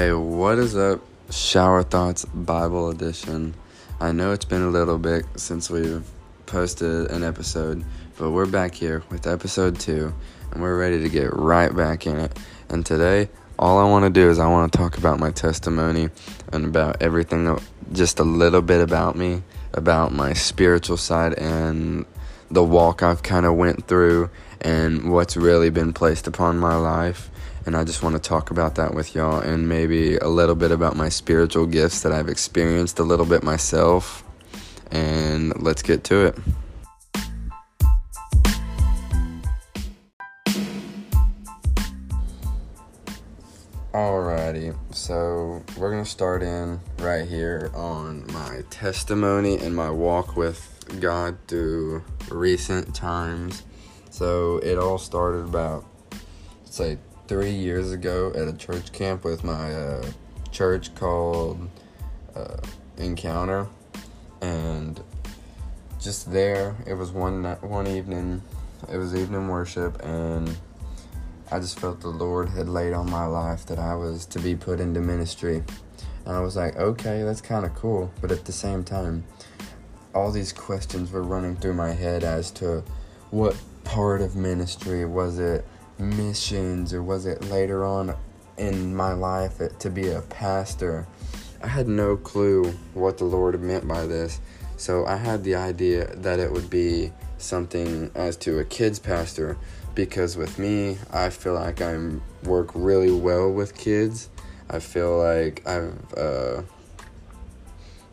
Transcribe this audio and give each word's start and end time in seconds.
Hey, 0.00 0.14
what 0.14 0.58
is 0.58 0.78
up? 0.78 1.02
Shower 1.28 1.82
Thoughts 1.82 2.24
Bible 2.24 2.88
Edition. 2.88 3.52
I 4.00 4.12
know 4.12 4.32
it's 4.32 4.46
been 4.46 4.62
a 4.62 4.70
little 4.70 4.96
bit 4.96 5.26
since 5.36 5.68
we've 5.68 6.08
posted 6.46 7.10
an 7.10 7.22
episode, 7.22 7.84
but 8.16 8.30
we're 8.30 8.46
back 8.46 8.74
here 8.74 9.02
with 9.10 9.26
episode 9.26 9.78
two, 9.78 10.14
and 10.52 10.62
we're 10.62 10.78
ready 10.78 11.02
to 11.02 11.10
get 11.10 11.34
right 11.34 11.76
back 11.76 12.06
in 12.06 12.16
it. 12.16 12.34
And 12.70 12.86
today, 12.86 13.28
all 13.58 13.76
I 13.76 13.84
want 13.90 14.06
to 14.06 14.10
do 14.10 14.30
is 14.30 14.38
I 14.38 14.48
want 14.48 14.72
to 14.72 14.78
talk 14.78 14.96
about 14.96 15.20
my 15.20 15.32
testimony 15.32 16.08
and 16.50 16.64
about 16.64 17.02
everything, 17.02 17.58
just 17.92 18.20
a 18.20 18.24
little 18.24 18.62
bit 18.62 18.80
about 18.80 19.16
me, 19.16 19.42
about 19.74 20.14
my 20.14 20.32
spiritual 20.32 20.96
side 20.96 21.34
and 21.34 22.06
the 22.50 22.64
walk 22.64 23.02
I've 23.02 23.22
kind 23.22 23.44
of 23.44 23.54
went 23.54 23.86
through 23.86 24.30
and 24.62 25.12
what's 25.12 25.36
really 25.36 25.68
been 25.68 25.92
placed 25.92 26.26
upon 26.26 26.58
my 26.58 26.76
life 26.76 27.30
and 27.66 27.76
I 27.76 27.84
just 27.84 28.02
want 28.02 28.14
to 28.14 28.20
talk 28.20 28.50
about 28.50 28.74
that 28.76 28.94
with 28.94 29.14
y'all 29.14 29.40
and 29.40 29.68
maybe 29.68 30.16
a 30.16 30.28
little 30.28 30.54
bit 30.54 30.70
about 30.70 30.96
my 30.96 31.08
spiritual 31.08 31.66
gifts 31.66 32.02
that 32.02 32.12
I've 32.12 32.28
experienced 32.28 32.98
a 32.98 33.02
little 33.02 33.26
bit 33.26 33.42
myself. 33.42 34.24
And 34.90 35.60
let's 35.62 35.82
get 35.82 36.02
to 36.04 36.26
it. 36.26 36.38
Alrighty, 43.92 44.76
so 44.94 45.62
we're 45.76 45.90
gonna 45.90 46.04
start 46.04 46.42
in 46.42 46.80
right 46.98 47.26
here 47.26 47.70
on 47.74 48.24
my 48.32 48.62
testimony 48.70 49.58
and 49.58 49.74
my 49.74 49.90
walk 49.90 50.36
with 50.36 50.84
God 51.00 51.36
through 51.48 52.04
recent 52.30 52.94
times. 52.94 53.64
So 54.10 54.58
it 54.58 54.78
all 54.78 54.98
started 54.98 55.44
about, 55.44 55.84
say, 56.64 56.98
three 57.30 57.52
years 57.52 57.92
ago 57.92 58.32
at 58.34 58.48
a 58.48 58.52
church 58.52 58.90
camp 58.90 59.22
with 59.22 59.44
my 59.44 59.72
uh, 59.72 60.04
church 60.50 60.92
called 60.96 61.70
uh, 62.34 62.56
Encounter, 62.96 63.68
and 64.40 65.00
just 66.00 66.32
there, 66.32 66.74
it 66.88 66.94
was 66.94 67.12
one 67.12 67.44
one 67.60 67.86
evening. 67.86 68.42
It 68.92 68.96
was 68.96 69.14
evening 69.14 69.46
worship, 69.46 70.02
and 70.02 70.58
I 71.52 71.60
just 71.60 71.78
felt 71.78 72.00
the 72.00 72.08
Lord 72.08 72.48
had 72.48 72.68
laid 72.68 72.94
on 72.94 73.08
my 73.08 73.26
life 73.26 73.64
that 73.66 73.78
I 73.78 73.94
was 73.94 74.26
to 74.26 74.40
be 74.40 74.56
put 74.56 74.80
into 74.80 74.98
ministry, 74.98 75.62
and 76.26 76.34
I 76.34 76.40
was 76.40 76.56
like, 76.56 76.74
okay, 76.74 77.22
that's 77.22 77.40
kind 77.40 77.64
of 77.64 77.72
cool, 77.76 78.10
but 78.20 78.32
at 78.32 78.44
the 78.44 78.52
same 78.52 78.82
time, 78.82 79.22
all 80.16 80.32
these 80.32 80.52
questions 80.52 81.12
were 81.12 81.22
running 81.22 81.54
through 81.54 81.74
my 81.74 81.92
head 81.92 82.24
as 82.24 82.50
to 82.58 82.82
what 83.30 83.56
part 83.84 84.20
of 84.20 84.34
ministry 84.34 85.04
was 85.04 85.38
it 85.38 85.64
missions 86.00 86.92
or 86.92 87.02
was 87.02 87.26
it 87.26 87.44
later 87.44 87.84
on 87.84 88.16
in 88.56 88.94
my 88.94 89.12
life 89.12 89.60
to 89.78 89.90
be 89.90 90.08
a 90.08 90.22
pastor? 90.22 91.06
I 91.62 91.68
had 91.68 91.88
no 91.88 92.16
clue 92.16 92.72
what 92.94 93.18
the 93.18 93.24
Lord 93.24 93.60
meant 93.60 93.86
by 93.86 94.06
this. 94.06 94.40
So 94.76 95.04
I 95.04 95.16
had 95.16 95.44
the 95.44 95.56
idea 95.56 96.06
that 96.16 96.38
it 96.38 96.50
would 96.50 96.70
be 96.70 97.12
something 97.36 98.10
as 98.14 98.36
to 98.38 98.58
a 98.60 98.64
kids 98.64 98.98
pastor 98.98 99.58
because 99.94 100.36
with 100.36 100.58
me, 100.58 100.96
I 101.12 101.30
feel 101.30 101.54
like 101.54 101.82
I 101.82 101.98
work 102.44 102.70
really 102.74 103.12
well 103.12 103.52
with 103.52 103.76
kids. 103.76 104.30
I 104.70 104.78
feel 104.78 105.18
like 105.18 105.66
I've 105.66 106.14
uh, 106.16 106.62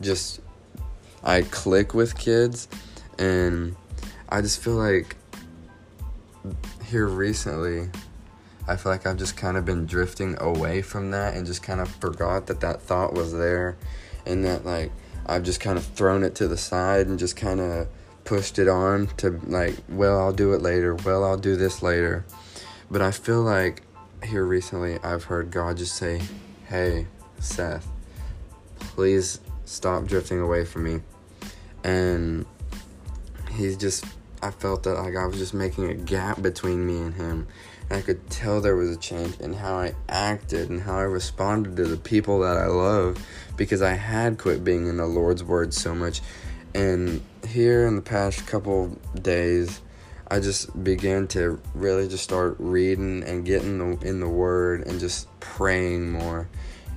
just 0.00 0.40
I 1.24 1.42
click 1.42 1.94
with 1.94 2.16
kids 2.18 2.68
and 3.18 3.76
I 4.28 4.40
just 4.40 4.62
feel 4.62 4.74
like 4.74 5.16
here 6.86 7.06
recently, 7.06 7.90
I 8.66 8.76
feel 8.76 8.92
like 8.92 9.06
I've 9.06 9.16
just 9.16 9.36
kind 9.36 9.56
of 9.56 9.64
been 9.64 9.86
drifting 9.86 10.36
away 10.40 10.82
from 10.82 11.10
that 11.10 11.34
and 11.34 11.46
just 11.46 11.62
kind 11.62 11.80
of 11.80 11.88
forgot 11.88 12.46
that 12.46 12.60
that 12.60 12.82
thought 12.82 13.12
was 13.12 13.32
there 13.32 13.76
and 14.24 14.44
that 14.44 14.64
like 14.64 14.92
I've 15.26 15.42
just 15.42 15.60
kind 15.60 15.78
of 15.78 15.84
thrown 15.84 16.22
it 16.22 16.34
to 16.36 16.48
the 16.48 16.56
side 16.56 17.06
and 17.06 17.18
just 17.18 17.36
kind 17.36 17.60
of 17.60 17.88
pushed 18.24 18.58
it 18.58 18.68
on 18.68 19.08
to 19.18 19.40
like, 19.46 19.76
well, 19.88 20.18
I'll 20.20 20.32
do 20.32 20.52
it 20.52 20.62
later. 20.62 20.94
Well, 20.94 21.24
I'll 21.24 21.36
do 21.36 21.56
this 21.56 21.82
later. 21.82 22.24
But 22.90 23.02
I 23.02 23.10
feel 23.10 23.42
like 23.42 23.82
here 24.24 24.44
recently 24.44 24.98
I've 25.02 25.24
heard 25.24 25.50
God 25.50 25.76
just 25.76 25.96
say, 25.96 26.22
"Hey, 26.68 27.06
Seth, 27.40 27.88
please 28.78 29.40
stop 29.64 30.06
drifting 30.06 30.40
away 30.40 30.64
from 30.64 30.84
me." 30.84 31.00
And 31.82 32.46
he's 33.52 33.76
just 33.76 34.04
I 34.42 34.50
felt 34.50 34.82
that 34.82 34.94
like 34.94 35.14
I 35.16 35.24
was 35.26 35.38
just 35.38 35.54
making 35.54 35.88
a 35.88 35.94
gap 35.94 36.42
between 36.42 36.84
me 36.84 36.98
and 36.98 37.14
him. 37.14 37.46
And 37.88 37.98
I 37.98 38.02
could 38.02 38.28
tell 38.28 38.60
there 38.60 38.74
was 38.74 38.90
a 38.90 38.98
change 38.98 39.38
in 39.38 39.52
how 39.52 39.76
I 39.76 39.94
acted 40.08 40.68
and 40.68 40.82
how 40.82 40.98
I 40.98 41.02
responded 41.02 41.76
to 41.76 41.84
the 41.84 41.96
people 41.96 42.40
that 42.40 42.56
I 42.56 42.66
love 42.66 43.24
because 43.56 43.82
I 43.82 43.94
had 43.94 44.38
quit 44.38 44.64
being 44.64 44.88
in 44.88 44.96
the 44.96 45.06
Lord's 45.06 45.44
Word 45.44 45.72
so 45.72 45.94
much. 45.94 46.20
And 46.74 47.22
here 47.46 47.86
in 47.86 47.94
the 47.94 48.02
past 48.02 48.46
couple 48.46 48.98
days, 49.14 49.80
I 50.28 50.40
just 50.40 50.82
began 50.82 51.28
to 51.28 51.60
really 51.74 52.08
just 52.08 52.24
start 52.24 52.56
reading 52.58 53.22
and 53.22 53.44
getting 53.44 53.78
the, 53.78 54.06
in 54.06 54.18
the 54.18 54.28
Word 54.28 54.86
and 54.86 54.98
just 54.98 55.28
praying 55.38 56.10
more 56.10 56.48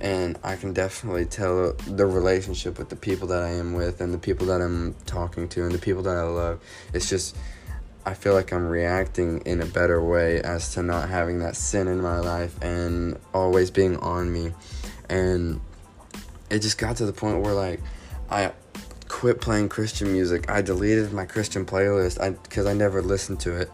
and 0.00 0.38
I 0.42 0.56
can 0.56 0.72
definitely 0.72 1.26
tell 1.26 1.74
the 1.86 2.06
relationship 2.06 2.78
with 2.78 2.88
the 2.88 2.96
people 2.96 3.28
that 3.28 3.42
I 3.42 3.50
am 3.50 3.74
with 3.74 4.00
and 4.00 4.14
the 4.14 4.18
people 4.18 4.46
that 4.46 4.60
I'm 4.62 4.94
talking 5.04 5.48
to 5.50 5.64
and 5.64 5.72
the 5.72 5.78
people 5.78 6.02
that 6.04 6.16
I 6.16 6.22
love. 6.22 6.60
It's 6.94 7.08
just 7.08 7.36
I 8.06 8.14
feel 8.14 8.32
like 8.32 8.52
I'm 8.52 8.66
reacting 8.66 9.40
in 9.40 9.60
a 9.60 9.66
better 9.66 10.02
way 10.02 10.40
as 10.40 10.72
to 10.74 10.82
not 10.82 11.10
having 11.10 11.40
that 11.40 11.54
sin 11.54 11.86
in 11.86 12.00
my 12.00 12.18
life 12.18 12.60
and 12.62 13.18
always 13.34 13.70
being 13.70 13.98
on 13.98 14.32
me. 14.32 14.54
And 15.10 15.60
it 16.48 16.60
just 16.60 16.78
got 16.78 16.96
to 16.96 17.06
the 17.06 17.12
point 17.12 17.42
where 17.42 17.52
like 17.52 17.80
I 18.30 18.52
quit 19.08 19.42
playing 19.42 19.68
Christian 19.68 20.12
music. 20.12 20.50
I 20.50 20.62
deleted 20.62 21.12
my 21.12 21.26
Christian 21.26 21.66
playlist 21.66 22.18
I 22.18 22.32
cuz 22.48 22.64
I 22.64 22.72
never 22.72 23.02
listened 23.02 23.40
to 23.40 23.54
it 23.54 23.70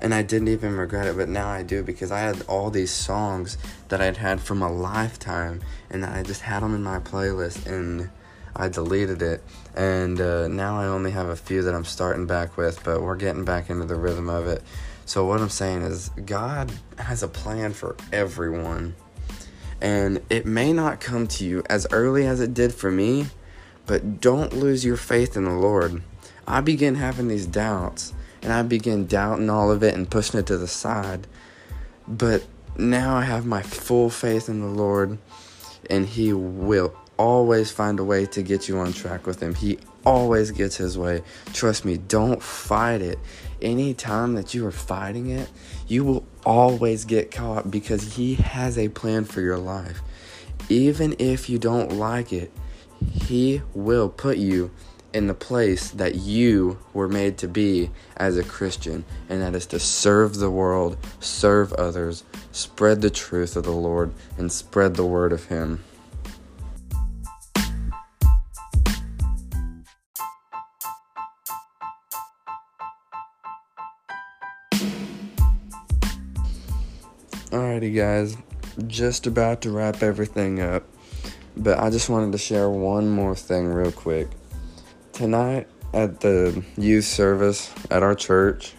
and 0.00 0.12
I 0.12 0.22
didn't 0.22 0.48
even 0.48 0.76
regret 0.76 1.06
it, 1.06 1.16
but 1.16 1.28
now 1.28 1.48
I 1.48 1.62
do 1.62 1.82
because 1.82 2.10
I 2.12 2.20
had 2.20 2.42
all 2.42 2.70
these 2.70 2.90
songs 2.90 3.56
that 3.88 4.00
I'd 4.00 4.18
had 4.18 4.40
from 4.40 4.62
a 4.62 4.70
lifetime, 4.70 5.62
and 5.90 6.04
I 6.04 6.22
just 6.22 6.42
had 6.42 6.62
them 6.62 6.74
in 6.74 6.82
my 6.82 6.98
playlist, 6.98 7.66
and 7.66 8.10
I 8.54 8.68
deleted 8.68 9.22
it, 9.22 9.42
and 9.74 10.20
uh, 10.20 10.48
now 10.48 10.78
I 10.78 10.86
only 10.86 11.10
have 11.10 11.28
a 11.28 11.36
few 11.36 11.62
that 11.62 11.74
I'm 11.74 11.84
starting 11.84 12.26
back 12.26 12.56
with, 12.56 12.82
but 12.84 13.02
we're 13.02 13.16
getting 13.16 13.44
back 13.44 13.70
into 13.70 13.84
the 13.84 13.96
rhythm 13.96 14.28
of 14.28 14.46
it. 14.46 14.62
So 15.06 15.24
what 15.24 15.40
I'm 15.40 15.50
saying 15.50 15.82
is, 15.82 16.10
God 16.24 16.72
has 16.98 17.22
a 17.22 17.28
plan 17.28 17.72
for 17.72 17.96
everyone, 18.12 18.94
and 19.80 20.20
it 20.30 20.46
may 20.46 20.72
not 20.72 21.00
come 21.00 21.26
to 21.28 21.44
you 21.44 21.62
as 21.70 21.86
early 21.90 22.26
as 22.26 22.40
it 22.40 22.54
did 22.54 22.74
for 22.74 22.90
me, 22.90 23.26
but 23.86 24.20
don't 24.20 24.52
lose 24.52 24.84
your 24.84 24.96
faith 24.96 25.36
in 25.36 25.44
the 25.44 25.52
Lord. 25.52 26.02
I 26.46 26.60
began 26.60 26.96
having 26.96 27.28
these 27.28 27.46
doubts 27.46 28.12
and 28.42 28.52
I 28.52 28.62
began 28.62 29.06
doubting 29.06 29.50
all 29.50 29.70
of 29.70 29.82
it 29.82 29.94
and 29.94 30.10
pushing 30.10 30.40
it 30.40 30.46
to 30.46 30.56
the 30.56 30.68
side. 30.68 31.26
But 32.08 32.44
now 32.76 33.16
I 33.16 33.22
have 33.22 33.46
my 33.46 33.62
full 33.62 34.10
faith 34.10 34.48
in 34.48 34.60
the 34.60 34.66
Lord, 34.66 35.18
and 35.90 36.06
He 36.06 36.32
will 36.32 36.94
always 37.18 37.70
find 37.70 37.98
a 37.98 38.04
way 38.04 38.26
to 38.26 38.42
get 38.42 38.68
you 38.68 38.78
on 38.78 38.92
track 38.92 39.26
with 39.26 39.42
Him. 39.42 39.54
He 39.54 39.78
always 40.04 40.50
gets 40.50 40.76
His 40.76 40.96
way. 40.96 41.22
Trust 41.52 41.84
me, 41.84 41.96
don't 41.96 42.42
fight 42.42 43.02
it. 43.02 43.18
Anytime 43.62 44.34
that 44.34 44.54
you 44.54 44.66
are 44.66 44.72
fighting 44.72 45.30
it, 45.30 45.50
you 45.88 46.04
will 46.04 46.24
always 46.44 47.04
get 47.04 47.30
caught 47.30 47.70
because 47.70 48.14
He 48.14 48.34
has 48.34 48.78
a 48.78 48.88
plan 48.88 49.24
for 49.24 49.40
your 49.40 49.58
life. 49.58 50.02
Even 50.68 51.16
if 51.18 51.48
you 51.48 51.58
don't 51.58 51.92
like 51.92 52.32
it, 52.32 52.52
He 53.12 53.62
will 53.74 54.08
put 54.08 54.36
you 54.38 54.70
in 55.16 55.28
the 55.28 55.34
place 55.34 55.92
that 55.92 56.14
you 56.14 56.78
were 56.92 57.08
made 57.08 57.38
to 57.38 57.48
be 57.48 57.90
as 58.18 58.36
a 58.36 58.44
Christian, 58.44 59.02
and 59.30 59.40
that 59.40 59.54
is 59.54 59.64
to 59.64 59.80
serve 59.80 60.36
the 60.36 60.50
world, 60.50 60.98
serve 61.20 61.72
others, 61.72 62.22
spread 62.52 63.00
the 63.00 63.08
truth 63.08 63.56
of 63.56 63.64
the 63.64 63.70
Lord, 63.70 64.12
and 64.36 64.52
spread 64.52 64.94
the 64.94 65.06
word 65.06 65.32
of 65.32 65.46
Him. 65.46 65.82
Alrighty, 77.50 77.96
guys, 77.96 78.36
just 78.86 79.26
about 79.26 79.62
to 79.62 79.70
wrap 79.70 80.02
everything 80.02 80.60
up, 80.60 80.84
but 81.56 81.78
I 81.78 81.88
just 81.88 82.10
wanted 82.10 82.32
to 82.32 82.38
share 82.38 82.68
one 82.68 83.08
more 83.08 83.34
thing 83.34 83.68
real 83.68 83.92
quick 83.92 84.28
tonight 85.16 85.66
at 85.94 86.20
the 86.20 86.62
youth 86.76 87.06
service 87.06 87.72
at 87.90 88.02
our 88.02 88.14
church, 88.14 88.74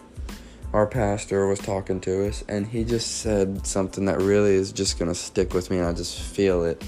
our 0.72 0.86
pastor 0.86 1.48
was 1.48 1.58
talking 1.58 2.00
to 2.00 2.28
us, 2.28 2.44
and 2.48 2.66
he 2.66 2.84
just 2.84 3.18
said 3.18 3.66
something 3.66 4.04
that 4.04 4.20
really 4.20 4.54
is 4.54 4.70
just 4.70 4.98
gonna 4.98 5.14
stick 5.14 5.52
with 5.52 5.68
me. 5.70 5.78
And 5.78 5.86
I 5.86 5.92
just 5.92 6.20
feel 6.20 6.64
it. 6.64 6.82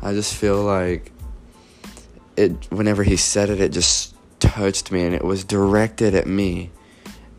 I 0.00 0.12
just 0.14 0.34
feel 0.34 0.62
like 0.62 1.12
it. 2.36 2.70
Whenever 2.70 3.02
he 3.02 3.16
said 3.16 3.50
it, 3.50 3.60
it 3.60 3.72
just 3.72 4.14
touched 4.38 4.90
me, 4.90 5.04
and 5.04 5.14
it 5.14 5.24
was 5.24 5.44
directed 5.44 6.14
at 6.14 6.26
me. 6.26 6.70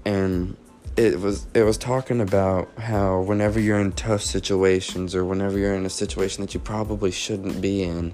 And 0.06 0.56
it 0.96 1.20
was 1.20 1.48
it 1.56 1.64
was 1.64 1.78
talking 1.78 2.22
about 2.22 2.70
how 2.78 3.22
whenever 3.22 3.60
you're 3.60 3.80
in 3.80 3.94
tough 3.94 4.22
situations 4.22 5.16
or 5.16 5.26
whenever 5.26 5.58
you're 5.58 5.74
in 5.74 5.88
a 5.88 5.90
situation 5.90 6.42
that 6.42 6.54
you 6.54 6.60
probably 6.60 7.10
shouldn't 7.10 7.62
be 7.62 7.82
in 7.82 8.14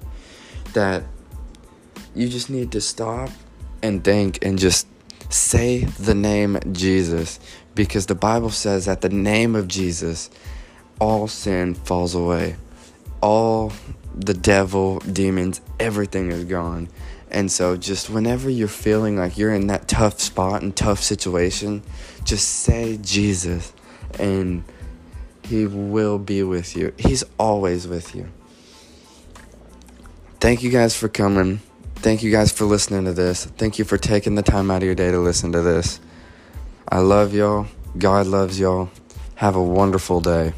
that 0.74 1.04
you 2.18 2.28
just 2.28 2.50
need 2.50 2.72
to 2.72 2.82
stop 2.82 3.30
and 3.82 4.04
think 4.04 4.44
and 4.46 4.58
just 4.60 4.88
say 5.30 5.84
the 5.84 6.16
name 6.16 6.58
Jesus 6.72 7.40
because 7.76 8.06
the 8.08 8.16
Bible 8.16 8.50
says 8.50 8.86
that 8.86 9.02
the 9.02 9.10
name 9.10 9.56
of 9.56 9.68
Jesus 9.68 10.30
all 11.00 11.28
sin 11.28 11.76
falls 11.76 12.16
away 12.16 12.56
all 13.22 13.72
the 14.16 14.34
devil 14.34 15.00
demons 15.00 15.62
everything 15.80 16.32
is 16.32 16.44
gone 16.46 16.88
and 17.30 17.52
so, 17.52 17.76
just 17.76 18.10
whenever 18.10 18.50
you're 18.50 18.70
feeling 18.70 19.18
like 19.18 19.38
you're 19.38 19.54
in 19.54 19.68
that 19.68 19.88
tough 19.88 20.20
spot 20.22 20.62
and 20.62 20.76
tough 20.76 21.02
situation, 21.02 21.84
just 22.24 22.48
say 22.48 22.98
Jesus, 23.02 23.74
and 24.18 24.64
He 25.44 25.66
will 25.66 26.20
be 26.20 26.42
with 26.44 26.78
you. 26.78 26.94
He's 26.98 27.26
always 27.38 27.86
with 27.86 28.16
you. 28.16 28.30
Thank 30.40 30.64
you 30.64 30.70
guys 30.70 30.96
for 30.96 31.10
coming. 31.10 31.60
Thank 32.00 32.24
you 32.24 32.32
guys 32.32 32.52
for 32.52 32.66
listening 32.66 33.06
to 33.06 33.14
this. 33.14 33.46
Thank 33.46 33.80
you 33.80 33.86
for 33.86 33.98
taking 33.98 34.36
the 34.36 34.44
time 34.44 34.72
out 34.72 34.78
of 34.78 34.84
your 34.84 34.96
day 34.96 35.12
to 35.12 35.20
listen 35.20 35.52
to 35.52 35.62
this. 35.62 36.00
I 36.88 37.00
love 37.00 37.34
y'all. 37.34 37.68
God 37.98 38.28
loves 38.28 38.60
y'all. 38.60 38.90
Have 39.36 39.56
a 39.56 39.64
wonderful 39.64 40.22
day. 40.22 40.54